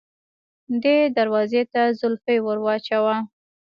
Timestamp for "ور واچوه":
2.41-3.15